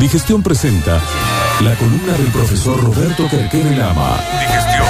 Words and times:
Digestión 0.00 0.42
presenta 0.42 0.98
la 1.60 1.74
columna 1.76 2.14
del 2.14 2.28
profesor 2.28 2.82
Roberto 2.82 3.28
Querquere 3.28 3.76
Lama. 3.76 4.18
Digestión. 4.40 4.86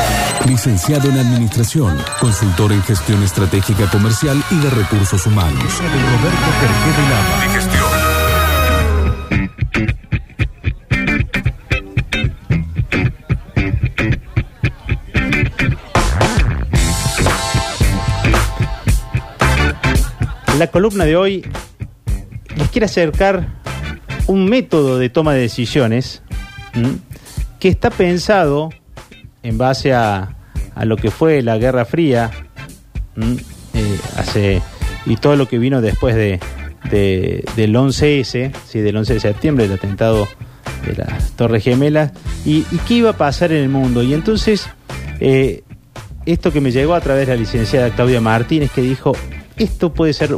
Licenciado 0.47 1.11
en 1.11 1.19
Administración, 1.19 1.99
consultor 2.21 2.71
en 2.71 2.81
Gestión 2.85 3.21
Estratégica 3.25 3.91
Comercial 3.91 4.41
y 4.53 4.59
de 4.61 4.71
Recursos 4.71 5.27
Humanos. 5.27 5.65
Roberto 5.79 5.91
Lama. 7.11 7.45
Digestión. 7.45 7.85
La 20.57 20.69
columna 20.69 21.05
de 21.05 21.17
hoy 21.17 21.45
les 22.55 22.69
quiere 22.69 22.87
acercar 22.87 23.60
un 24.31 24.45
método 24.49 24.99
de 24.99 25.09
toma 25.11 25.35
de 25.35 25.41
decisiones 25.41 26.23
que 27.59 27.69
está 27.69 27.91
pensado 27.91 28.71
en 29.43 29.59
base 29.59 29.93
a, 29.93 30.37
a 30.75 30.85
lo 30.85 30.97
que 30.97 31.11
fue 31.11 31.43
la 31.43 31.59
Guerra 31.59 31.85
Fría. 31.85 32.31
Eh, 33.75 33.99
hace, 34.17 34.63
y 35.07 35.17
todo 35.17 35.37
lo 35.37 35.47
que 35.47 35.59
vino 35.59 35.81
después 35.81 36.15
de, 36.15 36.41
de- 36.91 37.45
del 37.57 37.75
11S, 37.75 38.53
sí, 38.67 38.81
del 38.81 38.97
11 38.97 39.15
de 39.15 39.21
septiembre, 39.21 39.69
del 39.69 39.79
atentado 39.79 40.27
de 40.87 40.95
las 40.97 41.33
Torres 41.33 41.63
Gemelas, 41.65 42.13
y, 42.45 42.65
y 42.71 42.79
qué 42.87 42.95
iba 42.95 43.11
a 43.11 43.17
pasar 43.17 43.53
en 43.53 43.63
el 43.63 43.69
mundo. 43.69 44.03
Y 44.03 44.15
entonces, 44.15 44.69
eh, 45.21 45.63
esto 46.27 46.53
que 46.53 46.61
me 46.61 46.71
llegó 46.73 46.95
a 46.95 47.01
través 47.01 47.27
de 47.27 47.35
la 47.35 47.41
licenciada 47.41 47.91
Claudia 47.91 48.21
Martínez, 48.21 48.71
que 48.73 48.81
dijo, 48.83 49.13
esto 49.57 49.93
puede 49.93 50.13
ser 50.13 50.35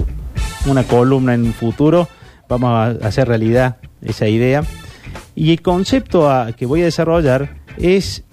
una 0.67 0.83
columna 0.85 1.35
en 1.35 1.45
un 1.45 1.53
futuro, 1.55 2.09
vamos 2.49 2.71
a 2.71 3.07
hacer 3.07 3.29
realidad 3.29 3.77
esa 4.03 4.29
idea. 4.29 4.65
Y 5.35 5.53
el 5.53 5.63
concepto 5.63 6.31
a- 6.31 6.53
que 6.53 6.67
voy 6.67 6.83
a 6.83 6.85
desarrollar 6.87 7.57
es 7.79 8.25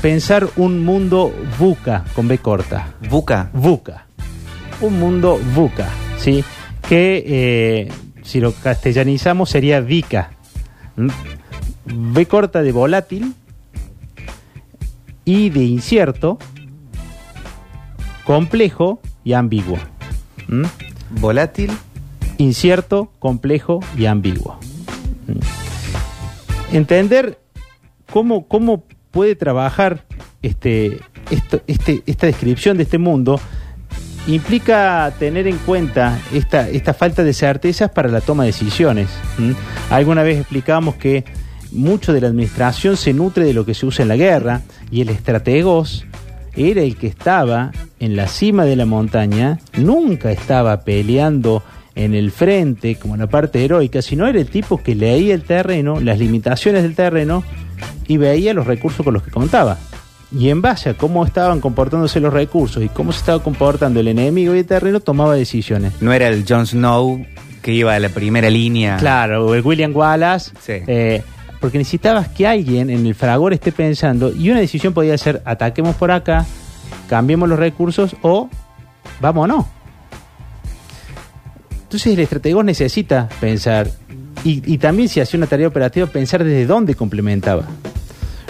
pensar 0.00 0.48
un 0.56 0.84
mundo 0.84 1.32
VUCA, 1.58 2.04
con 2.14 2.28
B 2.28 2.38
corta. 2.38 2.94
Buca. 3.10 3.50
VUCA. 3.52 4.06
Un 4.80 4.98
mundo 4.98 5.38
VUCA, 5.54 5.88
¿sí? 6.18 6.42
Que 6.88 7.22
eh, 7.26 7.92
si 8.22 8.40
lo 8.40 8.52
castellanizamos 8.52 9.50
sería 9.50 9.80
VICA. 9.80 10.30
¿m? 10.96 11.12
V 11.86 12.26
corta 12.26 12.62
de 12.62 12.72
volátil 12.72 13.34
y 15.24 15.50
de 15.50 15.62
incierto, 15.64 16.38
complejo 18.24 19.00
y 19.24 19.32
ambiguo. 19.34 19.78
¿m? 20.48 20.66
Volátil. 21.10 21.70
incierto, 22.38 23.12
complejo 23.18 23.80
y 23.98 24.06
ambiguo. 24.06 24.58
Entender 26.72 27.38
cómo, 28.12 28.46
cómo 28.46 28.84
puede 29.10 29.34
trabajar 29.36 30.04
este, 30.42 30.98
esto- 31.30 31.62
este- 31.66 32.02
esta 32.06 32.26
descripción 32.26 32.76
de 32.76 32.84
este 32.84 32.98
mundo 32.98 33.40
implica 34.26 35.12
tener 35.18 35.46
en 35.46 35.56
cuenta 35.58 36.18
esta, 36.32 36.68
esta 36.68 36.94
falta 36.94 37.24
de 37.24 37.32
certezas 37.32 37.90
para 37.90 38.08
la 38.08 38.20
toma 38.20 38.44
de 38.44 38.48
decisiones. 38.48 39.08
Alguna 39.90 40.22
vez 40.22 40.38
explicamos 40.38 40.94
que 40.96 41.24
mucho 41.72 42.12
de 42.12 42.20
la 42.20 42.28
administración 42.28 42.96
se 42.96 43.12
nutre 43.12 43.44
de 43.44 43.54
lo 43.54 43.64
que 43.64 43.74
se 43.74 43.86
usa 43.86 44.02
en 44.02 44.08
la 44.08 44.16
guerra 44.16 44.60
y 44.90 45.00
el 45.00 45.08
estrategos 45.08 46.04
era 46.54 46.82
el 46.82 46.96
que 46.96 47.06
estaba 47.06 47.70
en 48.00 48.16
la 48.16 48.26
cima 48.26 48.64
de 48.64 48.76
la 48.76 48.84
montaña, 48.86 49.58
nunca 49.76 50.32
estaba 50.32 50.80
peleando 50.84 51.62
en 51.94 52.14
el 52.14 52.30
frente 52.30 52.96
como 52.96 53.14
en 53.14 53.20
la 53.20 53.26
parte 53.26 53.64
heroica, 53.64 54.02
sino 54.02 54.26
era 54.26 54.38
el 54.38 54.48
tipo 54.48 54.82
que 54.82 54.94
leía 54.94 55.34
el 55.34 55.42
terreno, 55.42 56.00
las 56.00 56.18
limitaciones 56.18 56.82
del 56.82 56.94
terreno 56.94 57.42
y 58.06 58.16
veía 58.16 58.54
los 58.54 58.66
recursos 58.66 59.04
con 59.04 59.14
los 59.14 59.22
que 59.22 59.30
contaba. 59.30 59.78
Y 60.32 60.48
en 60.50 60.62
base 60.62 60.90
a 60.90 60.94
cómo 60.94 61.24
estaban 61.24 61.60
comportándose 61.60 62.20
los 62.20 62.32
recursos 62.32 62.82
y 62.82 62.88
cómo 62.88 63.10
se 63.10 63.18
estaba 63.18 63.42
comportando 63.42 63.98
el 63.98 64.08
enemigo 64.08 64.54
y 64.54 64.60
el 64.60 64.66
terreno, 64.66 65.00
tomaba 65.00 65.34
decisiones. 65.34 65.94
No 66.00 66.12
era 66.12 66.28
el 66.28 66.44
Jon 66.48 66.66
Snow 66.66 67.24
que 67.62 67.72
iba 67.72 67.94
a 67.94 67.98
la 67.98 68.08
primera 68.08 68.48
línea. 68.48 68.96
Claro, 68.96 69.46
o 69.46 69.54
el 69.54 69.62
William 69.62 69.94
Wallace. 69.94 70.52
Sí. 70.60 70.74
eh, 70.86 71.22
porque 71.60 71.78
necesitabas 71.78 72.28
que 72.28 72.46
alguien 72.46 72.90
en 72.90 73.06
el 73.06 73.14
fragor 73.14 73.52
esté 73.52 73.70
pensando 73.70 74.32
y 74.32 74.50
una 74.50 74.60
decisión 74.60 74.94
podía 74.94 75.16
ser 75.18 75.42
ataquemos 75.44 75.94
por 75.94 76.10
acá, 76.10 76.46
cambiemos 77.08 77.48
los 77.48 77.58
recursos 77.58 78.16
o 78.22 78.48
vámonos. 79.20 79.66
Entonces 81.90 82.12
el 82.12 82.20
estratego 82.20 82.62
necesita 82.62 83.28
pensar 83.40 83.90
y, 84.44 84.62
y 84.72 84.78
también 84.78 85.08
si 85.08 85.18
hacía 85.18 85.38
una 85.38 85.48
tarea 85.48 85.66
operativa 85.66 86.06
pensar 86.06 86.44
desde 86.44 86.64
dónde 86.64 86.94
complementaba. 86.94 87.64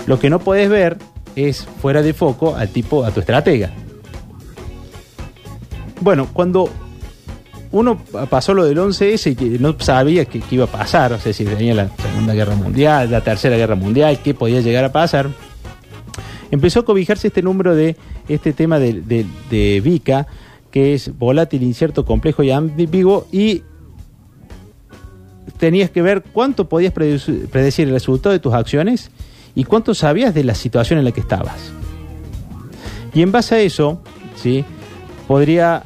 Lo 0.07 0.19
que 0.19 0.29
no 0.29 0.41
puedes 0.41 0.69
ver 0.69 0.99
es 1.37 1.67
fuera 1.81 2.03
de 2.03 2.13
foco 2.13 2.55
al 2.55 2.69
tipo, 2.69 3.03
a 3.03 3.13
tu 3.13 3.21
estratega. 3.21 3.71
Bueno, 6.03 6.29
cuando 6.35 6.69
uno 7.73 7.99
pasó 8.29 8.53
lo 8.53 8.67
del 8.67 8.77
11S 8.77 9.31
y 9.31 9.35
que 9.35 9.59
no 9.59 9.75
sabía 9.81 10.27
qué 10.27 10.43
iba 10.51 10.65
a 10.67 10.71
pasar, 10.71 11.15
o 11.15 11.19
sea, 11.19 11.33
si 11.33 11.43
venía 11.47 11.73
la 11.73 11.89
Segunda 11.97 12.35
Guerra 12.35 12.57
Mundial, 12.57 13.11
la 13.11 13.23
Tercera 13.23 13.57
Guerra 13.57 13.75
Mundial, 13.75 14.19
qué 14.23 14.35
podía 14.35 14.61
llegar 14.61 14.85
a 14.85 14.93
pasar, 14.93 15.31
empezó 16.51 16.81
a 16.81 16.85
cobijarse 16.85 17.29
este 17.29 17.41
número 17.41 17.75
de 17.75 17.97
este 18.29 18.53
tema 18.53 18.79
de, 18.79 19.01
de, 19.01 19.25
de 19.49 19.81
VICA, 19.81 20.27
que 20.71 20.95
es 20.95 21.17
volátil, 21.19 21.63
incierto, 21.63 22.05
complejo 22.05 22.43
y 22.43 22.51
ambiguo, 22.51 23.27
y 23.33 23.63
tenías 25.59 25.91
que 25.91 26.03
ver 26.03 26.23
cuánto 26.33 26.69
podías 26.69 26.93
predecir, 26.93 27.89
el 27.89 27.91
resultado 27.91 28.33
de 28.33 28.39
tus 28.39 28.55
acciones 28.55 29.11
y 29.55 29.65
cuánto 29.65 29.95
sabías 29.95 30.35
de 30.35 30.45
la 30.45 30.55
situación 30.55 30.99
en 30.99 31.05
la 31.05 31.13
que 31.13 31.21
estabas. 31.21 31.73
Y 33.13 33.23
en 33.23 33.33
base 33.33 33.57
a 33.57 33.61
eso, 33.61 34.01
¿sí? 34.37 34.65
Podría, 35.27 35.83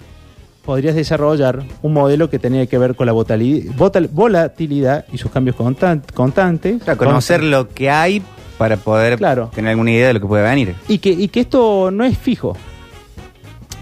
podrías 0.65 0.95
desarrollar 0.95 1.65
un 1.83 1.93
modelo 1.95 2.29
que 2.29 2.39
tenía 2.39 2.67
que 2.67 2.77
ver 2.79 2.95
con 2.95 3.07
la 3.07 3.13
volatilidad 3.13 5.07
y 5.13 5.19
sus 5.19 5.31
cambios 5.31 5.57
constan- 5.57 6.03
constantes. 6.13 6.83
Para 6.83 6.97
conocer 6.97 7.43
lo 7.43 7.69
que 7.71 7.91
hay 7.91 8.23
para 8.59 8.77
poder 8.77 9.17
Claro. 9.19 9.51
tener 9.55 9.71
alguna 9.71 9.91
idea 9.91 10.07
de 10.09 10.13
lo 10.15 10.21
que 10.21 10.27
puede 10.27 10.45
venir. 10.45 10.75
Y 10.89 10.99
que, 10.99 11.11
y 11.11 11.29
que 11.29 11.41
esto 11.41 11.91
no 11.91 12.05
es 12.05 12.17
fijo. 12.17 12.57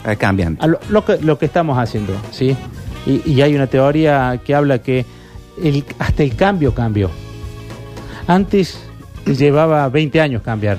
Es 0.06 0.18
cambiante. 0.18 0.62
a 0.62 0.66
lo, 0.66 0.78
lo 0.88 1.04
que, 1.04 1.18
lo 1.18 1.38
que 1.38 1.46
estamos 1.46 1.78
haciendo, 1.78 2.12
¿sí? 2.30 2.56
Y, 3.06 3.22
y 3.30 3.42
hay 3.42 3.54
una 3.54 3.66
teoría 3.66 4.40
que 4.44 4.54
habla 4.54 4.78
que 4.80 5.04
el, 5.62 5.84
hasta 5.98 6.22
el 6.22 6.34
cambio 6.36 6.74
cambió. 6.74 7.10
Antes 8.26 8.78
llevaba 9.26 9.88
20 9.88 10.20
años 10.20 10.42
cambiar. 10.42 10.78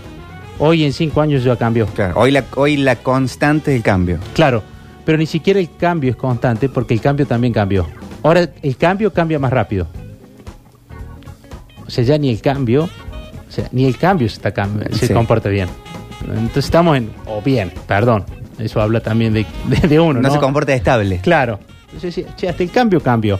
Hoy 0.59 0.83
en 0.83 0.93
5 0.93 1.21
años 1.21 1.43
ya 1.43 1.55
cambió. 1.55 1.85
Claro, 1.87 2.13
hoy, 2.19 2.31
la, 2.31 2.43
hoy 2.55 2.77
la 2.77 2.95
constante 2.97 3.71
es 3.71 3.77
el 3.77 3.83
cambio. 3.83 4.19
Claro, 4.33 4.61
pero 5.05 5.17
ni 5.17 5.25
siquiera 5.25 5.59
el 5.59 5.75
cambio 5.75 6.11
es 6.11 6.15
constante 6.15 6.69
porque 6.69 6.93
el 6.93 7.01
cambio 7.01 7.25
también 7.25 7.53
cambió. 7.53 7.87
Ahora 8.23 8.47
el 8.61 8.77
cambio 8.77 9.11
cambia 9.11 9.39
más 9.39 9.51
rápido. 9.51 9.87
O 11.85 11.89
sea, 11.89 12.03
ya 12.03 12.17
ni 12.17 12.29
el 12.29 12.41
cambio, 12.41 12.85
o 12.85 13.51
sea, 13.51 13.67
ni 13.71 13.85
el 13.85 13.97
cambio 13.97 14.29
se, 14.29 14.35
está 14.37 14.53
se 14.91 15.07
Sí. 15.07 15.13
comporta 15.13 15.49
bien. 15.49 15.67
Entonces 16.21 16.65
estamos 16.65 16.95
en, 16.95 17.11
o 17.25 17.41
bien, 17.41 17.71
perdón, 17.85 18.23
eso 18.59 18.81
habla 18.81 18.99
también 18.99 19.33
de, 19.33 19.45
de- 19.67 19.87
de 19.87 19.99
uno. 19.99 20.21
No, 20.21 20.27
No, 20.29 20.33
se 20.33 20.39
comporta 20.39 20.73
estable. 20.73 21.19
Claro. 21.21 21.59
Entonces, 21.93 22.25
che, 22.35 22.49
hasta 22.49 22.63
el 22.63 22.71
cambio 22.71 22.99
cambió. 23.01 23.39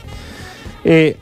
Eh, 0.84 1.16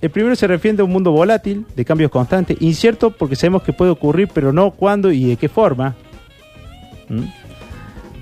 el 0.00 0.10
primero 0.10 0.34
se 0.36 0.46
refiere 0.46 0.80
a 0.80 0.84
un 0.84 0.90
mundo 0.90 1.12
volátil, 1.12 1.64
de 1.76 1.84
cambios 1.84 2.10
constantes, 2.10 2.56
incierto 2.60 3.10
porque 3.10 3.36
sabemos 3.36 3.62
que 3.62 3.72
puede 3.72 3.90
ocurrir, 3.90 4.28
pero 4.32 4.52
no 4.52 4.70
cuándo 4.72 5.12
y 5.12 5.24
de 5.24 5.36
qué 5.36 5.48
forma. 5.48 5.94
¿Mm? 7.08 7.22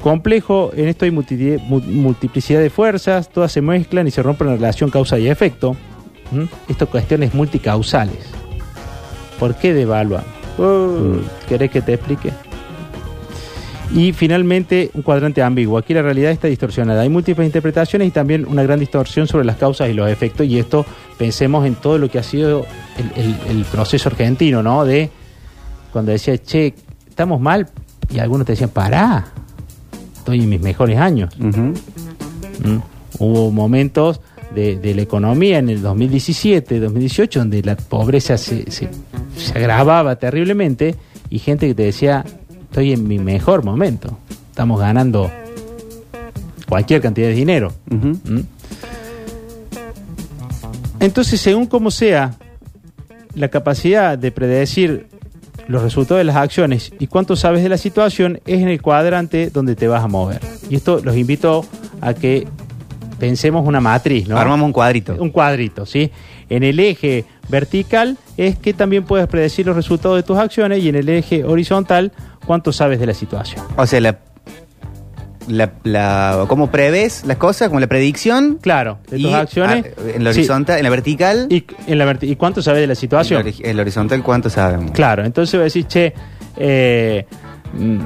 Complejo, 0.03 0.71
en 0.75 0.89
esto 0.89 1.05
hay 1.05 1.11
multi- 1.11 1.59
mu- 1.69 1.81
multiplicidad 1.81 2.61
de 2.61 2.71
fuerzas, 2.71 3.29
todas 3.29 3.53
se 3.53 3.61
mezclan 3.61 4.07
y 4.07 4.11
se 4.11 4.23
rompen 4.23 4.49
en 4.49 4.55
relación 4.57 4.91
causa 4.91 5.19
y 5.19 5.29
efecto. 5.29 5.77
¿Mm? 6.33 6.45
Estas 6.69 6.89
cuestiones 6.89 7.35
multicausales. 7.35 8.31
¿Por 9.39 9.55
qué 9.57 9.75
devaluan? 9.75 10.25
Uh, 10.59 11.19
¿Querés 11.49 11.71
que 11.71 11.81
te 11.83 11.95
explique? 11.95 12.33
Y 13.95 14.13
finalmente, 14.13 14.91
un 14.95 15.03
cuadrante 15.03 15.43
ambiguo. 15.43 15.77
Aquí 15.77 15.95
la 15.95 16.03
realidad 16.03 16.31
está 16.31 16.47
distorsionada. 16.47 17.03
Hay 17.03 17.09
múltiples 17.09 17.45
interpretaciones 17.47 18.07
y 18.09 18.11
también 18.13 18.47
una 18.47 18.63
gran 18.63 18.79
distorsión 18.79 19.27
sobre 19.27 19.45
las 19.45 19.57
causas 19.57 19.89
y 19.91 19.95
los 19.95 20.09
efectos. 20.09 20.47
Y 20.47 20.59
esto, 20.61 20.87
pensemos 21.19 21.67
en 21.67 21.75
todo 21.75 21.99
lo 21.99 22.09
que 22.09 22.19
ha 22.19 22.23
sido 22.23 22.67
el, 23.17 23.25
el- 23.25 23.57
el 23.59 23.65
proceso 23.65 24.09
argentino, 24.09 24.63
¿no? 24.63 24.85
De 24.85 25.11
cuando 25.93 26.13
decía, 26.13 26.39
che, 26.39 26.73
estamos 27.09 27.41
mal. 27.41 27.67
Y 28.15 28.21
algunos 28.21 28.47
te 28.47 28.53
decían, 28.53 28.71
pará, 28.71 29.27
estoy 30.17 30.41
en 30.43 30.49
mis 30.49 30.61
mejores 30.61 30.97
años. 30.99 31.37
¿Mm? 32.65 32.79
Hubo 33.19 33.51
momentos 33.51 34.21
de, 34.55 34.77
de 34.77 34.95
la 34.95 35.03
economía 35.03 35.59
en 35.59 35.69
el 35.69 35.83
2017, 35.83 36.79
2018, 36.79 37.41
donde 37.41 37.63
la 37.63 37.77
pobreza 37.77 38.39
se, 38.39 38.71
se- 38.71 38.89
se 39.37 39.59
agravaba 39.59 40.15
terriblemente 40.17 40.95
y 41.29 41.39
gente 41.41 41.67
que 41.67 41.75
te 41.75 41.83
decía, 41.85 42.25
estoy 42.71 42.93
en 42.93 43.09
mi 43.09 43.19
mejor 43.19 43.65
momento, 43.65 44.17
estamos 44.49 44.79
ganando 44.79 45.29
cualquier 46.69 47.01
cantidad 47.01 47.27
de 47.27 47.35
dinero. 47.35 47.73
¿Mm? 47.87 48.41
Entonces, 51.01 51.41
según 51.41 51.67
como 51.67 51.91
sea 51.91 52.37
la 53.35 53.49
capacidad 53.49 54.17
de 54.17 54.31
predecir 54.31 55.09
los 55.67 55.83
resultados 55.83 56.21
de 56.21 56.25
las 56.25 56.37
acciones 56.37 56.93
y 57.01 57.09
cuánto 57.09 57.35
sabes 57.35 57.65
de 57.65 57.69
la 57.69 57.77
situación 57.77 58.41
es 58.47 58.61
en 58.61 58.69
el 58.69 58.81
cuadrante 58.81 59.51
donde 59.51 59.75
te 59.75 59.89
vas 59.89 60.05
a 60.05 60.09
mover. 60.09 60.41
Y 60.69 60.77
esto 60.77 61.01
los 61.03 61.17
invito 61.17 61.65
a 62.01 62.15
que 62.15 62.47
pensemos 63.19 63.67
una 63.67 63.81
matriz, 63.81 64.29
¿no? 64.29 64.39
Armamos 64.39 64.67
un 64.67 64.73
cuadrito. 64.73 65.17
Un 65.19 65.31
cuadrito, 65.31 65.87
¿sí? 65.87 66.11
En 66.49 66.63
el 66.63 66.79
eje 66.79 67.25
vertical 67.49 68.17
es 68.37 68.57
que 68.57 68.73
también 68.75 69.05
puedes 69.05 69.27
predecir 69.27 69.67
los 69.67 69.75
resultados 69.75 70.17
de 70.17 70.23
tus 70.23 70.39
acciones 70.39 70.83
y 70.83 70.89
en 70.89 70.97
el 70.97 71.09
eje 71.09 71.45
horizontal 71.45 72.13
cuánto 72.47 72.73
sabes 72.73 72.99
de 73.01 73.07
la 73.07 73.15
situación. 73.15 73.65
O 73.77 73.87
sea, 73.87 74.01
la, 74.01 74.19
la, 75.49 75.73
la- 75.85 76.45
¿cómo 76.49 76.71
prevés 76.71 77.25
las 77.27 77.37
cosas? 77.39 77.69
Como 77.69 77.81
la 77.81 77.87
predicción. 77.87 78.59
Claro, 78.61 78.99
de 79.11 79.19
tus 79.19 79.31
y, 79.31 79.35
acciones. 79.35 79.87
ah, 79.97 80.01
en 80.15 80.25
la 80.25 80.33
Sí. 80.33 80.41
horizontal, 80.41 80.79
en 80.79 80.85
la 80.85 80.91
vertical. 80.91 81.47
Y, 81.51 81.65
en 81.87 81.99
la 81.99 82.07
verti- 82.07 82.29
¿y 82.31 82.37
cuánto 82.37 82.63
sabes 82.63 82.81
de 82.81 82.87
la 82.87 82.95
situación? 82.95 83.45
En 83.61 83.77
la 83.77 83.83
horizontal, 83.83 84.23
¿cuánto 84.23 84.51
sabemos? 84.51 84.93
Claro, 84.93 85.25
entonces 85.25 85.53
voy 85.55 85.63
a 85.63 85.65
decir, 85.65 85.87
che, 85.87 86.15
eh, 86.57 87.27
mm, 87.75 87.99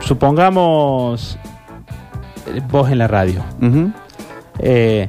supongamos 0.00 1.38
eh, 2.54 2.60
vos 2.70 2.90
en 2.90 2.98
la 2.98 3.08
radio. 3.08 3.44
Eh, 4.60 5.08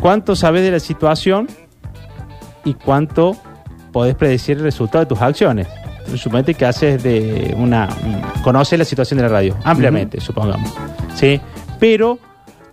¿Cuánto 0.00 0.36
sabes 0.36 0.62
de 0.62 0.70
la 0.70 0.80
situación 0.80 1.48
y 2.64 2.74
cuánto 2.74 3.36
podés 3.92 4.14
predecir 4.14 4.56
el 4.58 4.62
resultado 4.62 5.04
de 5.04 5.08
tus 5.08 5.20
acciones? 5.20 5.66
Suponete 6.16 6.54
que 6.54 6.64
haces 6.64 7.02
de 7.02 7.54
una. 7.56 7.88
un- 8.04 8.42
conoces 8.42 8.78
la 8.78 8.84
situación 8.84 9.18
de 9.18 9.22
la 9.24 9.28
radio, 9.28 9.56
ampliamente, 9.64 10.20
supongamos. 10.20 10.72
¿Sí? 11.14 11.40
Pero 11.78 12.18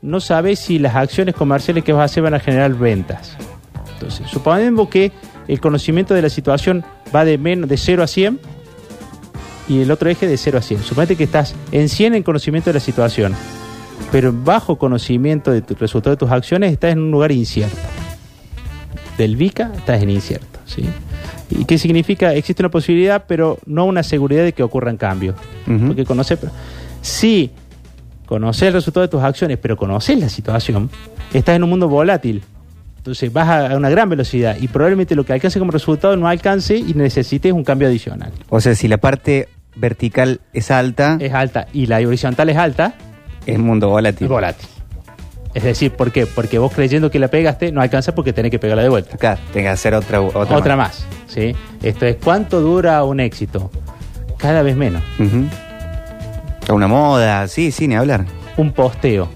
no 0.01 0.19
sabes 0.19 0.59
si 0.59 0.79
las 0.79 0.95
acciones 0.95 1.35
comerciales 1.35 1.83
que 1.83 1.91
vas 1.93 2.01
a 2.01 2.05
hacer 2.05 2.23
van 2.23 2.33
a 2.35 2.39
generar 2.39 2.73
ventas. 2.75 3.35
Entonces, 3.93 4.27
supongamos 4.29 4.89
que 4.89 5.11
el 5.47 5.59
conocimiento 5.59 6.13
de 6.13 6.21
la 6.21 6.29
situación 6.29 6.83
va 7.15 7.25
de, 7.25 7.37
menos, 7.37 7.69
de 7.69 7.77
0 7.77 8.03
a 8.03 8.07
100 8.07 8.39
y 9.67 9.81
el 9.81 9.89
otro 9.91 10.09
eje 10.09 10.27
de 10.27 10.37
0 10.37 10.57
a 10.59 10.61
100. 10.61 10.83
Suponete 10.83 11.15
que 11.15 11.23
estás 11.23 11.55
en 11.71 11.89
100 11.89 12.15
en 12.15 12.23
conocimiento 12.23 12.69
de 12.69 12.75
la 12.75 12.79
situación, 12.79 13.33
pero 14.11 14.31
bajo 14.33 14.77
conocimiento 14.77 15.51
de 15.51 15.61
tu 15.61 15.73
resultado 15.75 16.15
de 16.15 16.19
tus 16.19 16.29
acciones 16.31 16.71
estás 16.71 16.91
en 16.93 16.99
un 16.99 17.11
lugar 17.11 17.31
incierto. 17.31 17.77
Del 19.17 19.35
VICA 19.37 19.71
estás 19.75 20.01
en 20.03 20.09
incierto. 20.09 20.59
¿sí? 20.65 20.83
¿Y 21.49 21.65
qué 21.65 21.77
significa? 21.77 22.33
Existe 22.33 22.61
una 22.63 22.69
posibilidad, 22.69 23.25
pero 23.27 23.59
no 23.65 23.85
una 23.85 24.03
seguridad 24.03 24.43
de 24.43 24.53
que 24.53 24.63
ocurran 24.63 24.97
cambios. 24.97 25.35
Ujú. 25.67 25.87
Porque 25.87 26.05
conoces, 26.05 26.37
pero 26.39 26.51
si 27.01 27.51
conoces 28.25 28.63
el 28.63 28.73
resultado 28.73 29.05
de 29.05 29.09
tus 29.09 29.21
acciones, 29.21 29.57
pero 29.61 29.77
conoces 29.77 30.19
la 30.19 30.29
situación, 30.29 30.89
estás 31.33 31.55
en 31.55 31.63
un 31.63 31.69
mundo 31.69 31.87
volátil. 31.87 32.43
Entonces 32.97 33.31
vas 33.31 33.47
a 33.71 33.77
una 33.77 33.89
gran 33.91 34.09
velocidad 34.09 34.57
y 34.59 34.67
probablemente 34.67 35.13
lo 35.15 35.23
que 35.23 35.33
alcance 35.33 35.59
como 35.59 35.71
resultado 35.71 36.15
no 36.17 36.27
alcance 36.27 36.75
y 36.75 36.93
necesites 36.95 37.53
un 37.53 37.63
cambio 37.63 37.87
adicional. 37.87 38.31
O 38.49 38.59
sea, 38.59 38.73
si 38.73 38.87
la 38.87 38.97
parte 38.97 39.47
vertical 39.75 40.39
es 40.53 40.71
alta, 40.71 41.17
Es 41.19 41.31
alta 41.33 41.67
y 41.71 41.85
la 41.85 41.97
horizontal 41.97 42.49
es 42.49 42.57
alta, 42.57 42.95
es 43.45 43.59
mundo 43.59 43.89
volátil. 43.89 44.25
es 44.25 44.29
volátil. 44.31 44.67
Es 45.53 45.63
decir, 45.63 45.91
¿por 45.91 46.11
qué? 46.11 46.25
Porque 46.25 46.57
vos 46.57 46.71
creyendo 46.73 47.11
que 47.11 47.19
la 47.19 47.27
pegaste 47.29 47.71
no 47.71 47.81
alcanza 47.81 48.15
porque 48.15 48.33
tenés 48.33 48.49
que 48.51 48.57
pegarla 48.59 48.81
de 48.83 48.89
vuelta. 48.89 49.15
Acá, 49.15 49.37
tenga 49.53 49.69
que 49.69 49.73
hacer 49.73 49.93
otra, 49.93 50.19
otra, 50.21 50.57
Otra, 50.57 50.75
más. 50.75 51.05
¿Sí? 51.35 51.53
Esto 51.83 52.05
es, 52.05 52.15
¿cuánto 52.23 52.61
dura 52.61 53.03
un 53.03 53.19
éxito? 53.19 53.69
Cada 54.37 54.63
vez 54.63 54.75
menos. 54.75 55.03
Ujú. 55.19 55.45
A 56.69 56.73
Una 56.73 56.87
moda, 56.87 57.47
sí, 57.47 57.71
sí, 57.71 57.87
ni 57.87 57.95
hablar. 57.95 58.25
Un 58.57 58.71
posteo. 58.71 59.29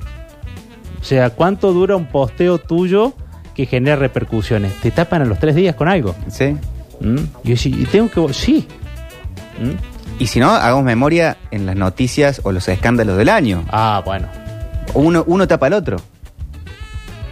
O 1.00 1.04
sea, 1.04 1.30
¿cuánto 1.30 1.74
dura 1.74 1.96
un 1.96 2.06
posteo 2.08 2.58
tuyo 2.58 3.14
que 3.54 3.66
genera 3.66 3.98
repercusiones? 3.98 4.74
Te 4.82 4.92
tapan 4.92 5.22
a 5.22 5.26
los 5.26 5.40
tres 5.40 5.56
días 5.56 5.76
con 5.76 5.88
algo. 5.90 6.16
¿Sí? 6.30 6.56
¿Mm? 7.02 7.18
Y 7.44 7.54
y 7.54 7.86
tengo 7.86 8.10
que... 8.10 8.34
Sí. 8.34 8.68
¿Mm? 9.60 10.22
Y 10.22 10.28
si 10.28 10.40
no, 10.40 10.50
hagamos 10.52 10.84
memoria 10.84 11.38
en 11.52 11.66
las 11.66 11.76
noticias 11.76 12.42
o 12.44 12.52
los 12.52 12.68
escándalos 12.68 13.18
del 13.18 13.30
año. 13.30 13.64
Ah, 13.70 14.02
bueno. 14.06 14.28
Uno, 14.94 15.24
uno 15.28 15.48
tapa 15.48 15.68
al 15.68 15.74
otro. 15.74 15.98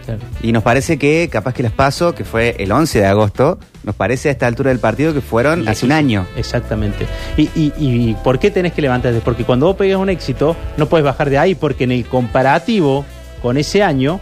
Claro. 0.08 0.22
Y 0.42 0.52
nos 0.52 0.62
parece 0.62 0.96
que, 0.98 1.28
capaz 1.30 1.52
que 1.52 1.62
las 1.62 1.72
paso, 1.72 2.14
que 2.14 2.24
fue 2.24 2.56
el 2.58 2.72
11 2.72 3.00
de 3.00 3.06
agosto, 3.06 3.58
nos 3.84 3.94
parece 3.94 4.30
a 4.30 4.32
esta 4.32 4.46
altura 4.46 4.70
del 4.70 4.78
partido 4.78 5.12
que 5.12 5.20
fueron 5.20 5.68
hace 5.68 5.84
un 5.84 5.92
año. 5.92 6.26
Exactamente. 6.34 7.06
Y, 7.36 7.42
y, 7.54 7.72
y 7.78 8.16
por 8.24 8.38
qué 8.38 8.50
tenés 8.50 8.72
que 8.72 8.80
levantarte? 8.80 9.20
Porque 9.20 9.44
cuando 9.44 9.66
vos 9.66 9.76
pegas 9.76 9.98
un 9.98 10.08
éxito, 10.08 10.56
no 10.78 10.88
puedes 10.88 11.04
bajar 11.04 11.28
de 11.28 11.36
ahí, 11.36 11.54
porque 11.54 11.84
en 11.84 11.92
el 11.92 12.06
comparativo 12.06 13.04
con 13.42 13.58
ese 13.58 13.82
año, 13.82 14.18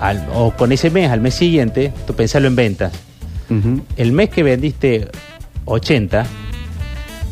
al- 0.00 0.24
o 0.32 0.52
con 0.52 0.70
ese 0.70 0.88
mes, 0.90 1.10
al 1.10 1.20
mes 1.20 1.34
siguiente, 1.34 1.92
tú 2.06 2.14
pensalo 2.14 2.46
en 2.46 2.54
ventas. 2.54 2.92
El 3.96 4.12
mes 4.12 4.30
que 4.30 4.42
vendiste 4.44 5.08
80, 5.64 6.26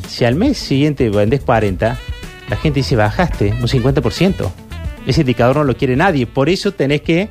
si 0.09 0.25
al 0.25 0.35
mes 0.35 0.59
siguiente 0.59 1.09
vendés 1.09 1.41
40, 1.43 1.97
la 2.51 2.57
gente 2.57 2.81
dice 2.81 2.97
bajaste 2.97 3.53
un 3.61 3.69
50%. 3.69 4.51
Ese 5.07 5.23
indicador 5.23 5.57
no 5.57 5.65
lo 5.65 5.77
quiere 5.77 5.97
nadie. 5.97 6.27
Por 6.27 6.49
eso 6.49 6.73
tenés 6.73 7.03
que 7.03 7.29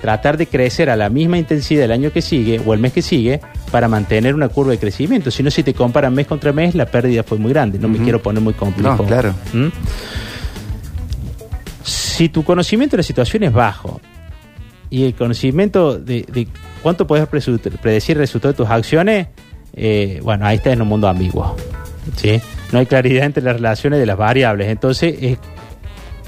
tratar 0.00 0.36
de 0.36 0.46
crecer 0.46 0.90
a 0.90 0.96
la 0.96 1.08
misma 1.08 1.38
intensidad 1.38 1.84
el 1.84 1.92
año 1.92 2.12
que 2.12 2.20
sigue 2.20 2.60
o 2.64 2.74
el 2.74 2.80
mes 2.80 2.92
que 2.92 3.00
sigue 3.00 3.40
para 3.70 3.88
mantener 3.88 4.34
una 4.34 4.48
curva 4.48 4.72
de 4.72 4.78
crecimiento. 4.78 5.30
Si 5.30 5.42
no, 5.42 5.50
si 5.50 5.62
te 5.62 5.72
comparan 5.72 6.12
mes 6.14 6.26
contra 6.26 6.52
mes, 6.52 6.74
la 6.74 6.86
pérdida 6.86 7.22
fue 7.22 7.38
muy 7.38 7.52
grande. 7.52 7.78
No 7.78 7.88
me 7.88 7.98
quiero 7.98 8.20
poner 8.20 8.42
muy 8.42 8.52
complejo. 8.52 8.96
No, 8.96 9.04
claro. 9.06 9.34
¿Mm? 9.52 9.68
Si 11.82 12.28
tu 12.28 12.44
conocimiento 12.44 12.96
de 12.96 12.98
la 12.98 13.02
situación 13.02 13.44
es 13.44 13.52
bajo 13.52 14.00
y 14.90 15.04
el 15.04 15.14
conocimiento 15.14 15.98
de, 15.98 16.26
de 16.30 16.48
cuánto 16.82 17.06
puedes 17.06 17.26
predecir 17.26 18.16
el 18.16 18.20
resultado 18.20 18.52
de 18.52 18.56
tus 18.58 18.68
acciones, 18.68 19.28
eh, 19.72 20.20
bueno, 20.22 20.46
ahí 20.46 20.56
estás 20.56 20.74
en 20.74 20.82
un 20.82 20.88
mundo 20.88 21.08
ambiguo. 21.08 21.56
¿sí? 22.16 22.40
No 22.72 22.78
hay 22.78 22.86
claridad 22.86 23.24
entre 23.24 23.42
las 23.42 23.56
relaciones 23.56 23.98
de 23.98 24.06
las 24.06 24.16
variables. 24.16 24.68
Entonces, 24.68 25.16
es, 25.20 25.38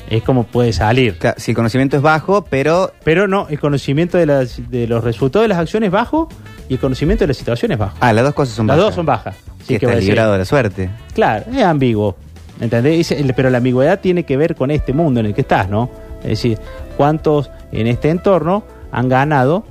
es 0.09 0.23
como 0.23 0.45
puede 0.45 0.73
salir. 0.73 1.19
Claro, 1.19 1.39
Si 1.41 1.51
el 1.53 1.57
conocimiento 1.57 1.97
es 1.97 2.03
bajo, 2.03 2.45
pero 2.45 2.93
Pero 3.05 3.27
no, 3.29 3.47
el 3.49 3.59
conocimiento 3.59 4.19
de, 4.19 4.27
las- 4.27 4.71
de 4.71 4.87
los 4.87 5.03
resultados 5.03 5.45
de 5.45 5.49
las 5.49 5.59
acciones 5.59 5.89
es 5.89 5.93
bajo 5.93 6.29
y 6.69 6.75
el 6.75 6.81
conocimiento 6.81 7.25
de 7.25 7.29
la 7.29 7.35
situación 7.35 7.73
es 7.73 7.79
bajo. 7.79 7.97
Ah, 8.01 8.13
las 8.13 8.25
dos 8.25 8.35
cosas 8.35 8.55
son 8.55 8.67
las 8.67 8.77
bajas. 8.77 8.87
dos 8.89 8.95
son 8.95 9.07
bajas. 9.07 9.37
Sí, 9.67 9.79
que 9.79 9.87
está 9.87 9.99
librado 9.99 10.33
de 10.33 10.39
la 10.39 10.45
suerte. 10.45 10.91
Claro, 11.15 11.45
es 11.53 11.63
ambiguo. 11.63 12.17
¿Entendés? 12.61 13.15
Pero 13.35 13.51
la 13.51 13.59
ambigüedad 13.59 14.01
tiene 14.01 14.25
que 14.25 14.37
ver 14.37 14.55
con 14.55 14.71
este 14.71 14.93
mundo 14.93 15.21
en 15.21 15.27
el 15.27 15.35
que 15.35 15.43
estás, 15.43 15.69
¿no? 15.69 15.91
Es 16.23 16.29
decir, 16.31 16.59
¿cuántos 16.97 17.51
en 17.73 17.87
este 17.87 18.09
entorno 18.09 18.65
han 18.93 19.09
ganado 19.09 19.65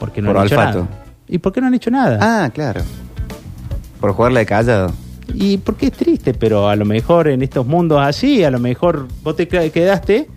porque 0.00 0.20
no 0.20 0.28
Por 0.32 0.38
han 0.40 0.46
hecho 0.46 0.56
nada? 0.56 0.86
¿Y 1.28 1.38
por 1.38 1.52
qué 1.52 1.60
no 1.60 1.66
han 1.68 1.74
hecho 1.74 1.90
nada? 1.90 2.18
Ah, 2.20 2.50
claro. 2.52 2.82
Por 4.00 4.12
jugarla 4.12 4.40
de 4.40 4.46
callado. 4.46 4.92
Y 5.38 5.58
porque 5.58 5.86
es 5.86 5.92
triste, 5.92 6.32
pero 6.32 6.68
a 6.68 6.76
lo 6.76 6.84
mejor 6.86 7.28
en 7.28 7.42
estos 7.42 7.66
mundos 7.66 8.00
así, 8.02 8.42
a 8.42 8.50
lo 8.50 8.58
mejor 8.58 9.06
vos 9.22 9.36
te 9.36 9.46
qued- 9.48 9.70
quedaste 9.70 10.28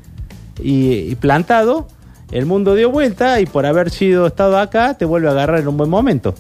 y, 0.61 0.91
y 0.91 1.15
plantado, 1.15 1.87
el 2.31 2.45
mundo 2.45 2.75
dio 2.75 2.91
vuelta 2.91 3.39
y 3.39 3.45
por 3.45 3.65
haber 3.65 3.89
sido 3.91 4.27
estado 4.27 4.59
acá 4.59 4.95
te 4.95 5.05
vuelve 5.05 5.29
a 5.29 5.31
agarrar 5.31 5.61
en 5.61 5.69
un 5.69 5.77
buen 5.77 5.89
momento. 5.89 6.35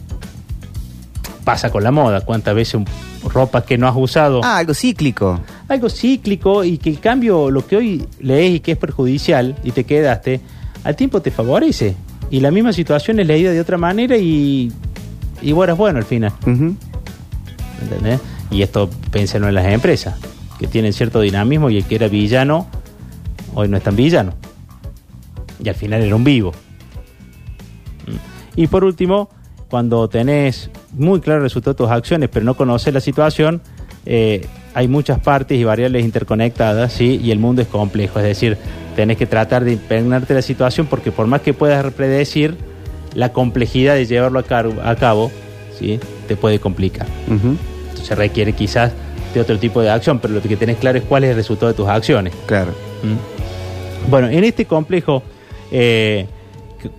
Pasa 1.45 1.71
con 1.71 1.83
la 1.83 1.91
moda, 1.91 2.21
cuántas 2.21 2.53
veces 2.53 2.75
un- 2.75 2.85
ropa 3.33 3.63
que 3.65 3.77
no 3.77 3.87
has 3.87 3.95
usado, 3.97 4.41
Ah, 4.43 4.57
algo 4.57 4.73
cíclico. 4.73 5.39
algo 5.67 5.89
cíclico 5.89 6.63
y 6.63 6.77
que 6.77 6.89
el 6.89 6.99
cambio, 6.99 7.49
lo 7.51 7.65
que 7.65 7.75
hoy 7.77 8.05
lees 8.19 8.55
y 8.55 8.59
que 8.59 8.73
es 8.73 8.77
perjudicial 8.77 9.55
y 9.63 9.71
te 9.71 9.83
quedaste, 9.83 10.39
al 10.83 10.95
tiempo 10.95 11.21
te 11.21 11.31
favorece. 11.31 11.95
Y 12.31 12.39
la 12.41 12.51
misma 12.51 12.71
situación 12.73 13.19
es 13.19 13.27
leída 13.27 13.51
de 13.51 13.59
otra 13.59 13.77
manera 13.77 14.15
y, 14.17 14.71
y 15.41 15.51
bueno, 15.51 15.73
es 15.73 15.79
bueno 15.79 15.97
al 15.99 16.05
final. 16.05 16.31
Ujú. 16.45 16.75
¿entendés? 17.81 18.19
Y 18.51 18.61
esto 18.61 18.89
pénselo 19.11 19.47
en 19.47 19.55
las 19.55 19.65
empresas, 19.65 20.15
que 20.59 20.67
tienen 20.67 20.93
cierto 20.93 21.21
dinamismo 21.21 21.69
y 21.69 21.77
el 21.77 21.85
que 21.85 21.95
era 21.95 22.07
villano, 22.07 22.67
hoy 23.53 23.67
no 23.67 23.77
es 23.77 23.83
tan 23.83 23.95
villano. 23.95 24.33
Y 25.63 25.69
al 25.69 25.75
final 25.75 26.01
era 26.01 26.15
un 26.15 26.23
vivo. 26.23 26.51
Y 28.55 28.67
por 28.67 28.83
último, 28.83 29.29
cuando 29.69 30.07
tenés 30.09 30.69
muy 30.93 31.21
claro 31.21 31.39
el 31.39 31.43
resultado 31.43 31.73
de 31.73 31.77
tus 31.77 31.89
acciones, 31.89 32.29
pero 32.31 32.45
no 32.45 32.55
conoces 32.55 32.93
la 32.93 32.99
situación, 32.99 33.61
eh, 34.05 34.45
hay 34.73 34.87
muchas 34.87 35.19
partes 35.19 35.57
y 35.57 35.63
variables 35.63 36.03
interconectadas, 36.03 36.93
¿sí? 36.93 37.19
Y 37.23 37.31
el 37.31 37.39
mundo 37.39 37.61
es 37.61 37.67
complejo. 37.67 38.19
Es 38.19 38.25
decir, 38.25 38.57
tenés 38.95 39.17
que 39.17 39.25
tratar 39.25 39.63
de 39.63 39.73
impregnarte 39.73 40.33
la 40.33 40.41
situación 40.41 40.87
porque 40.87 41.11
por 41.11 41.27
más 41.27 41.41
que 41.41 41.53
puedas 41.53 41.93
predecir, 41.93 42.57
la 43.15 43.33
complejidad 43.33 43.95
de 43.95 44.05
llevarlo 44.05 44.39
a, 44.39 44.95
cabo, 44.95 45.31
¿sí? 45.77 45.99
Te 46.27 46.35
puede 46.35 46.59
complicar. 46.59 47.07
Entonces 47.99 48.17
requiere 48.17 48.53
quizás 48.53 48.91
de 49.33 49.39
otro 49.41 49.57
tipo 49.59 49.81
de 49.81 49.89
acción, 49.89 50.19
pero 50.19 50.33
lo 50.33 50.41
que 50.41 50.55
tenés 50.55 50.77
claro 50.77 50.97
es 50.97 51.03
cuál 51.03 51.23
es 51.23 51.31
el 51.31 51.35
resultado 51.35 51.71
de 51.71 51.75
tus 51.77 51.87
acciones. 51.87 52.33
Claro. 52.45 52.71
¿Mm? 53.03 54.09
Bueno, 54.09 54.27
en 54.29 54.43
este 54.43 54.65
complejo, 54.65 55.21
eh, 55.71 56.25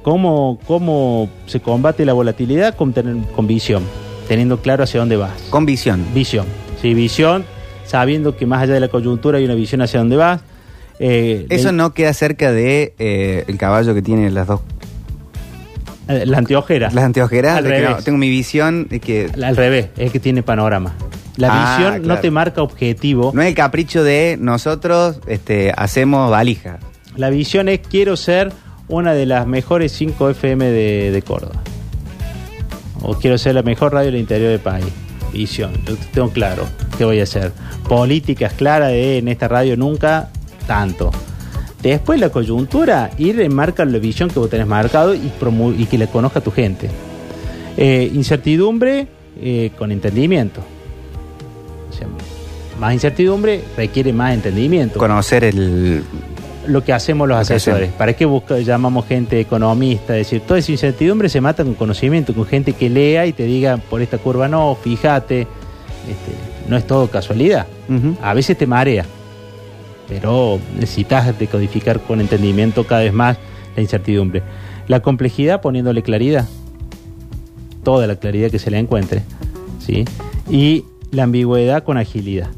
¿cómo, 0.02 0.59
¿cómo 0.66 1.28
se 1.47 1.61
combate 1.61 2.04
la 2.04 2.12
volatilidad? 2.12 2.75
Con, 2.76 2.92
tener- 2.92 3.16
con 3.35 3.47
visión, 3.47 3.83
teniendo 4.28 4.59
claro 4.61 4.85
hacia 4.85 5.00
dónde 5.00 5.16
vas. 5.16 5.33
Con 5.50 5.66
visión. 5.66 6.04
Visión, 6.14 6.47
sí, 6.80 6.95
visión, 6.95 7.45
sabiendo 7.87 8.37
que 8.37 8.47
más 8.47 8.62
allá 8.62 8.75
de 8.75 8.80
la 8.80 8.88
coyuntura 8.88 9.38
hay 9.38 9.45
una 9.45 9.54
visión 9.54 9.83
hacia 9.83 9.99
dónde 10.00 10.16
vas. 10.16 10.40
Eh, 11.00 11.47
Eso 11.49 11.69
de- 11.69 11.73
no 11.73 11.95
queda 11.95 12.12
cerca 12.12 12.52
de 12.52 12.92
eh, 12.99 13.45
el 13.49 13.57
caballo 13.57 13.95
que 13.95 14.02
tiene 14.02 14.30
las 14.30 14.47
dos 14.47 14.61
La 16.25 16.38
anteojera. 16.38 16.90
Las 16.93 17.05
anteojeras, 17.05 17.57
Al 17.59 17.64
no, 17.64 17.71
revés. 17.71 18.05
tengo 18.05 18.19
mi 18.19 18.29
visión 18.29 18.87
de 18.88 19.00
que 19.00 19.31
Al 19.43 19.57
revés, 19.57 19.88
es 19.97 20.11
que 20.12 20.21
tiene 20.21 20.43
panorama. 20.43 20.95
La 21.37 21.49
Ah, 21.50 21.76
visión 21.79 22.07
no 22.07 22.19
te 22.19 22.31
marca 22.31 22.62
objetivo. 22.62 23.31
no 23.35 23.40
es 23.43 23.49
el 23.49 23.55
capricho 23.55 24.02
de 24.05 24.37
nosotros 24.40 25.21
este, 25.26 25.73
hacemos 25.76 26.31
valija. 26.31 26.79
La 27.17 27.31
visión 27.31 27.69
es 27.69 27.81
quiero 27.81 28.17
ser 28.17 28.52
una 28.88 29.14
de 29.14 29.26
las 29.26 29.47
mejores 29.47 29.93
5 29.93 30.31
FM 30.31 30.64
de, 30.67 31.11
de 31.12 31.23
Córdoba. 31.23 31.62
O 33.02 33.14
quiero 33.14 33.38
ser 33.38 33.55
la 33.55 33.62
mejor 33.62 33.93
radio 33.95 34.11
del 34.11 34.21
interior 34.21 34.50
del 34.50 34.61
país. 34.61 34.87
Visión, 35.33 35.73
yo 35.87 35.95
tengo 36.12 36.31
claro 36.31 36.64
qué 36.99 37.05
voy 37.05 37.21
a 37.21 37.23
hacer. 37.23 37.52
Políticas 37.88 38.52
claras 38.52 38.88
de 38.90 39.19
en 39.19 39.29
esta 39.29 39.49
radio 39.49 39.76
nunca 39.76 40.29
tanto. 40.67 41.11
Después 41.82 42.20
la 42.20 42.28
coyuntura, 42.28 43.10
ir 43.16 43.40
en 43.40 43.54
marca 43.54 43.84
la 43.84 43.99
visión 43.99 44.28
que 44.28 44.38
vos 44.38 44.50
tenés 44.50 44.66
marcado 44.66 45.14
y, 45.14 45.20
que 45.90 45.96
la 45.99 46.06
conozca 46.08 46.40
tu 46.40 46.50
gente. 46.50 46.88
Eh, 47.76 48.10
incertidumbre 48.14 49.06
eh, 49.40 49.70
con 49.78 49.90
entendimiento. 49.90 50.60
O 51.88 51.92
sea, 51.92 52.06
más 52.78 52.92
incertidumbre 52.92 53.62
requiere 53.76 54.12
más 54.12 54.34
entendimiento 54.34 54.99
Conocer 54.99 55.44
el... 55.44 56.02
lo 56.66 56.84
que 56.84 56.92
hacemos 56.92 57.26
los 57.28 57.37
Lo 57.37 57.40
asesores. 57.40 57.82
hacemos. 57.82 57.96
¿Para 57.99 58.12
qué 58.14 58.26
busca- 58.26 58.58
llamamos 58.60 59.06
gente 59.06 59.40
economista? 59.40 60.16
Es 60.18 60.26
decir, 60.26 60.42
toda 60.46 60.58
esa 60.60 60.72
incertidumbre 60.72 61.28
se 61.30 61.40
mata 61.40 61.64
con 61.64 61.75
conocimiento, 61.75 62.34
con 62.34 62.44
gente 62.46 62.75
que 62.75 62.90
lea 62.90 63.25
y 63.26 63.32
te 63.32 63.44
diga, 63.44 63.78
por 63.78 64.02
esta 64.02 64.18
curva 64.18 64.49
no, 64.49 64.76
fíjate. 64.82 65.40
Este, 65.42 66.68
no 66.68 66.76
es 66.76 66.87
todo 66.87 67.08
casualidad. 67.08 67.66
A 68.22 68.34
veces 68.34 68.56
te 68.58 68.66
marea, 68.66 69.04
pero 70.11 70.59
necesitas 70.75 71.38
decodificar 71.38 72.00
con 72.00 72.21
entendimiento 72.21 72.85
cada 72.85 73.02
vez 73.02 73.12
más 73.14 73.38
la 73.76 73.81
incertidumbre. 73.83 74.43
La 74.88 75.00
complejidad 75.00 75.61
poniéndole 75.62 76.02
claridad, 76.02 76.47
toda 77.85 78.07
la 78.09 78.17
claridad 78.17 78.50
que 78.50 78.59
se 78.59 78.71
le 78.73 78.79
encuentre, 78.79 79.23
¿sí? 79.79 80.05
Y 80.50 80.85
la 81.12 81.23
ambigüedad 81.23 81.85
con 81.85 81.97
agilidad, 81.97 82.49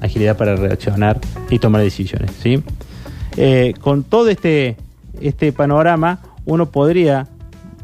agilidad 0.00 0.36
para 0.38 0.56
reaccionar 0.56 1.20
y 1.50 1.58
tomar 1.58 1.82
decisiones, 1.82 2.30
¿sí? 2.42 2.62
Eh, 3.36 3.74
con 3.80 4.02
todo 4.02 4.28
este, 4.30 4.76
este 5.20 5.52
panorama, 5.52 6.20
uno 6.46 6.70
podría 6.70 7.28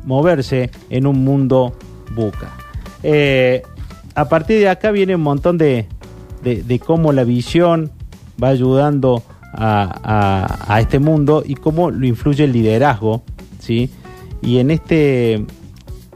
moverse 0.07 0.71
en 0.89 1.07
un 1.07 1.23
mundo 1.23 1.75
buca. 2.15 2.51
Eh, 3.03 3.63
a 4.15 4.29
partir 4.31 4.59
de 4.61 4.69
acá 4.71 4.91
viene 4.93 5.15
un 5.15 5.23
montón 5.23 5.59
de, 5.59 5.87
de- 6.43 6.63
de 6.63 6.79
cómo 6.79 7.13
la 7.13 7.25
visión 7.25 7.91
va 8.43 8.49
ayudando 8.49 9.23
a, 9.53 9.91
a- 10.69 10.75
a 10.75 10.81
este 10.81 10.99
mundo 10.99 11.43
y 11.47 11.55
cómo 11.55 11.91
lo 11.91 12.07
influye 12.07 12.45
el 12.45 12.53
liderazgo, 12.53 13.23
¿sí? 13.59 13.91
Y 14.43 14.59
en 14.59 14.71
este, 14.71 15.45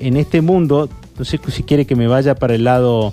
en 0.01 0.17
este 0.17 0.41
mundo, 0.41 0.89
no 1.19 1.25
sé 1.25 1.39
si 1.49 1.63
quiere 1.63 1.85
que 1.87 1.97
me 1.97 2.07
vaya 2.07 2.35
para 2.35 2.55
el 2.55 2.65
lado 2.65 3.13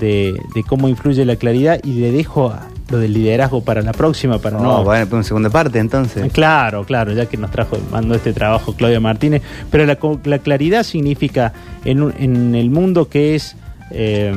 de, 0.00 0.34
de 0.54 0.62
cómo 0.64 0.88
influye 0.88 1.24
la 1.24 1.36
claridad 1.36 1.78
y 1.84 1.92
le 1.94 2.10
dejo 2.12 2.52
lo 2.90 2.98
del 2.98 3.14
liderazgo 3.14 3.62
para 3.62 3.80
la 3.82 3.92
próxima, 3.92 4.38
para 4.38 4.58
No, 4.58 4.64
no, 4.64 4.84
bueno, 4.84 5.04
pues 5.06 5.12
una 5.14 5.22
segunda 5.22 5.50
parte 5.50 5.78
entonces. 5.78 6.30
Claro, 6.32 6.84
claro, 6.84 7.12
ya 7.12 7.26
que 7.26 7.36
nos 7.38 7.50
trajo, 7.50 7.78
mandó 7.90 8.14
este 8.14 8.32
trabajo 8.34 8.74
Claudia 8.74 9.00
Martínez, 9.00 9.40
pero 9.70 9.86
la, 9.86 9.98
la 10.24 10.38
claridad 10.40 10.82
significa 10.82 11.52
en, 11.84 12.02
un- 12.02 12.14
en 12.18 12.54
el 12.54 12.70
mundo 12.70 13.08
que 13.08 13.34
es 13.34 13.56
eh, 13.92 14.34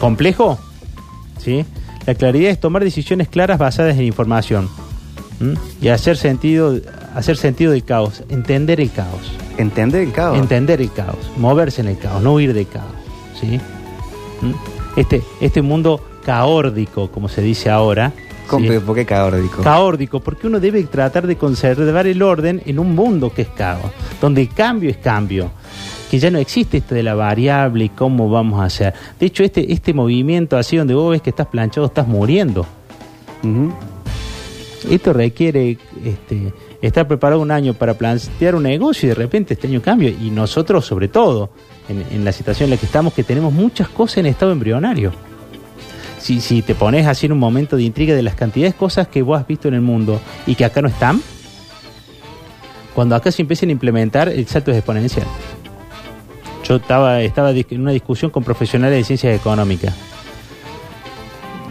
complejo, 0.00 0.58
¿sí? 1.38 1.64
La 2.06 2.14
claridad 2.14 2.50
es 2.50 2.58
tomar 2.60 2.82
decisiones 2.82 3.28
claras 3.28 3.58
basadas 3.58 3.96
en 3.96 4.02
información 4.04 4.68
¿m? 5.40 5.54
y 5.80 5.88
hacer 5.88 6.16
sentido, 6.16 6.78
hacer 7.14 7.36
sentido 7.36 7.72
del 7.72 7.84
caos, 7.84 8.22
entender 8.28 8.80
el 8.80 8.90
caos, 8.90 9.32
Entender 9.58 10.02
el 10.02 10.12
caos. 10.12 10.38
entender 10.38 10.80
el 10.80 10.92
caos, 10.92 11.18
moverse 11.36 11.82
en 11.82 11.88
el 11.88 11.98
caos, 11.98 12.22
no 12.22 12.34
huir 12.34 12.52
del 12.54 12.66
caos, 12.66 12.92
¿sí? 13.40 13.60
¿M? 14.42 14.54
Este, 14.96 15.22
este 15.40 15.62
mundo 15.62 16.00
caórdico, 16.24 17.10
como 17.10 17.28
se 17.28 17.40
dice 17.42 17.70
ahora, 17.70 18.12
¿Cómo- 18.48 18.66
¿sí? 18.70 18.78
¿Por 18.80 18.94
qué 18.96 19.06
caórdico? 19.06 19.62
caórdico, 19.62 20.20
porque 20.20 20.46
uno 20.48 20.58
debe 20.58 20.82
tratar 20.84 21.26
de 21.26 21.36
conservar 21.36 22.06
el 22.06 22.20
orden 22.22 22.60
en 22.66 22.78
un 22.78 22.94
mundo 22.94 23.32
que 23.32 23.42
es 23.42 23.48
caos, 23.48 23.90
donde 24.20 24.42
el 24.42 24.48
cambio 24.48 24.90
es 24.90 24.96
cambio, 24.98 25.50
que 26.12 26.18
ya 26.18 26.30
no 26.30 26.38
existe 26.38 26.76
esto 26.76 26.94
de 26.94 27.02
la 27.02 27.14
variable 27.14 27.84
y 27.84 27.88
cómo 27.88 28.28
vamos 28.28 28.60
a 28.60 28.64
hacer. 28.64 28.92
De 29.18 29.24
hecho, 29.24 29.44
este, 29.44 29.72
este 29.72 29.94
movimiento 29.94 30.58
así 30.58 30.76
donde 30.76 30.92
vos 30.92 31.10
ves 31.10 31.22
que 31.22 31.30
estás 31.30 31.46
planchado, 31.46 31.86
estás 31.86 32.06
muriendo. 32.06 32.66
Esto 34.90 35.14
requiere 35.14 35.78
este, 36.04 36.52
estar 36.82 37.08
preparado 37.08 37.40
un 37.40 37.50
año 37.50 37.72
para 37.72 37.94
plantear 37.94 38.56
un 38.56 38.64
negocio 38.64 39.06
y 39.06 39.08
de 39.08 39.14
repente 39.14 39.54
este 39.54 39.68
año 39.68 39.80
cambia. 39.80 40.10
Y 40.10 40.28
nosotros, 40.28 40.84
sobre 40.84 41.08
todo, 41.08 41.48
en, 41.88 42.04
en 42.10 42.26
la 42.26 42.32
situación 42.32 42.66
en 42.66 42.72
la 42.72 42.76
que 42.76 42.84
estamos, 42.84 43.14
que 43.14 43.24
tenemos 43.24 43.50
muchas 43.50 43.88
cosas 43.88 44.18
en 44.18 44.26
estado 44.26 44.52
embrionario. 44.52 45.12
Si, 46.18 46.42
si 46.42 46.60
te 46.60 46.74
pones 46.74 47.06
así 47.06 47.24
en 47.24 47.32
un 47.32 47.38
momento 47.38 47.74
de 47.74 47.84
intriga 47.84 48.14
de 48.14 48.22
las 48.22 48.34
cantidades 48.34 48.74
de 48.74 48.78
cosas 48.78 49.08
que 49.08 49.22
vos 49.22 49.40
has 49.40 49.46
visto 49.46 49.66
en 49.66 49.72
el 49.72 49.80
mundo 49.80 50.20
y 50.46 50.56
que 50.56 50.66
acá 50.66 50.82
no 50.82 50.88
están, 50.88 51.22
cuando 52.94 53.16
acá 53.16 53.32
se 53.32 53.40
empiecen 53.40 53.70
a 53.70 53.72
implementar, 53.72 54.28
el 54.28 54.46
salto 54.46 54.72
es 54.72 54.76
exponencial. 54.76 55.26
Yo 56.64 56.76
estaba, 56.76 57.20
estaba 57.22 57.50
en 57.50 57.80
una 57.80 57.92
discusión 57.92 58.30
con 58.30 58.44
profesionales 58.44 58.98
de 58.98 59.04
ciencias 59.04 59.34
económicas 59.34 59.94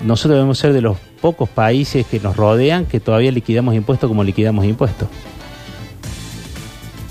nosotros 0.04 0.36
debemos 0.36 0.58
ser 0.58 0.74
de 0.74 0.82
los 0.82 0.98
pocos 1.22 1.48
países 1.50 2.06
que 2.06 2.20
nos 2.20 2.36
rodean 2.36 2.86
que 2.86 3.00
todavía 3.00 3.32
liquidamos 3.32 3.76
impuestos 3.76 4.08
como 4.08 4.24
liquidamos 4.24 4.66
impuestos. 4.66 5.08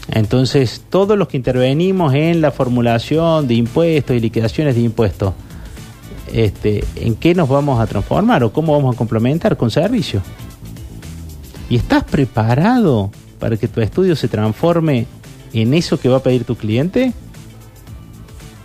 Entonces, 0.09 0.85
todos 0.91 1.17
los 1.17 1.29
que 1.29 1.37
intervenimos 1.37 2.15
en 2.15 2.41
la 2.41 2.51
formulación 2.51 3.47
de 3.47 3.55
impuestos 3.55 4.17
y 4.17 4.21
liquidaciones 4.21 4.75
de 4.75 4.81
impuestos, 4.81 5.35
este, 6.33 6.85
¿en 6.97 7.15
qué 7.15 7.35
nos 7.35 7.49
vamos 7.49 7.81
a 7.81 7.87
transformar 7.87 8.43
o 8.43 8.53
cómo 8.53 8.73
vamos 8.73 8.95
a 8.95 8.99
complementar 8.99 9.57
con 9.57 9.71
servicios? 9.71 10.25
¿Y 11.69 11.77
estás 11.77 12.03
preparado 12.03 13.13
para 13.39 13.57
que 13.57 13.69
tu 13.69 13.81
estudio 13.81 14.17
se 14.17 14.27
transforme 14.27 15.07
en 15.53 15.75
eso 15.75 16.01
que 16.01 16.09
va 16.09 16.17
a 16.17 16.23
pedir 16.23 16.43
tu 16.43 16.57
cliente? 16.57 17.13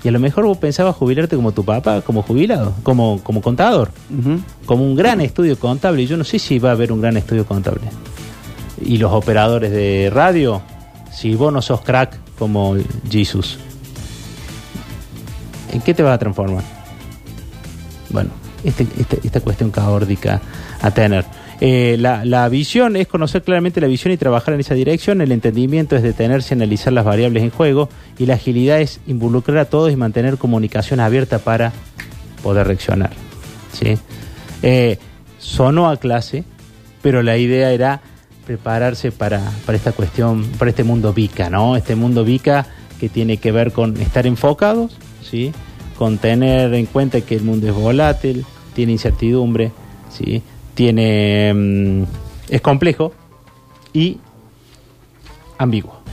Y 0.06 0.08
a 0.08 0.12
lo 0.12 0.20
mejor 0.20 0.46
vos 0.46 0.58
pensabas 0.60 0.96
jubilarte 0.96 1.36
como 1.36 1.52
tu 1.52 1.66
papá, 1.66 2.02
como 2.02 2.22
jubilado, 2.22 2.74
como, 2.84 3.20
como 3.24 3.42
contador 3.42 3.90
como 4.68 4.84
un 4.84 4.96
gran 4.96 5.20
estudio 5.20 5.58
contable. 5.60 6.04
y 6.04 6.06
Yo 6.06 6.16
no 6.16 6.24
sé 6.24 6.38
si 6.38 6.60
va 6.60 6.70
a 6.70 6.72
haber 6.74 6.92
un 6.92 7.02
gran 7.02 7.18
estudio 7.18 7.44
contable. 7.46 7.82
Y 8.80 8.98
los 8.98 9.12
operadores 9.12 9.72
de 9.72 10.12
radio, 10.14 10.62
si 11.12 11.34
vos 11.34 11.52
no 11.52 11.60
sos 11.60 11.82
crack 11.82 12.20
como 12.38 12.76
Jesus, 13.10 13.58
¿en 15.72 15.82
qué 15.82 15.94
te 15.96 16.04
vas 16.04 16.14
a 16.14 16.18
transformar? 16.20 16.64
Bueno, 18.12 18.30
este- 18.64 18.88
este- 19.00 19.20
esta 19.24 19.40
cuestión 19.40 19.72
caórdica 19.72 20.40
a 20.82 20.92
tener. 20.92 21.26
Eh, 21.62 21.96
la, 22.00 22.26
la 22.26 22.50
visión 22.50 22.96
es 22.96 23.08
conocer 23.08 23.44
claramente 23.44 23.80
la 23.80 23.88
visión 23.88 24.14
y 24.14 24.18
trabajar 24.18 24.54
en 24.54 24.60
esa 24.60 24.74
dirección. 24.74 25.22
El 25.22 25.32
entendimiento 25.32 25.96
es 25.96 26.04
detenerse 26.04 26.54
y 26.54 26.58
analizar 26.58 26.94
las 26.94 27.06
variables 27.06 27.44
en 27.44 27.50
juego. 27.50 27.90
Y 28.18 28.26
la 28.26 28.36
agilidad 28.36 28.82
es 28.82 29.00
involucrar 29.08 29.58
a 29.60 29.66
todos 29.66 29.92
y 29.92 29.96
mantener 29.96 30.38
comunicación 30.38 31.00
abierta 31.00 31.40
para 31.40 31.72
poder 32.44 32.68
reaccionar. 32.68 33.12
¿sí? 33.72 33.98
Eh, 34.62 34.98
sonó 35.40 35.90
a 35.90 35.98
clase, 35.98 36.44
pero 37.02 37.24
la 37.24 37.38
idea 37.38 37.72
era 37.72 38.02
prepararse 38.46 39.12
para, 39.12 39.42
para 39.66 39.78
esta 39.78 39.92
cuestión, 39.92 40.46
para 40.58 40.70
este 40.70 40.84
mundo 40.84 41.14
VICA, 41.14 41.50
¿no? 41.50 41.76
Este 41.76 41.96
mundo 41.96 42.24
VICA 42.24 42.66
que 43.00 43.10
tiene 43.10 43.38
que 43.38 43.52
ver 43.52 43.72
con 43.72 43.98
estar 43.98 44.28
enfocados, 44.28 44.98
¿sí? 45.22 45.52
Con 45.98 46.18
tener 46.18 46.74
en 46.74 46.86
cuenta 46.86 47.22
que 47.22 47.36
el 47.36 47.44
mundo 47.44 47.68
es 47.68 47.74
volátil, 47.74 48.46
tiene 48.74 48.94
incertidumbre, 48.94 49.72
¿sí? 50.10 50.44
Tiene... 50.76 51.54
mm, 51.54 52.04
es 52.50 52.62
complejo 52.62 53.12
y 53.94 54.20
ambiguo. 55.58 55.96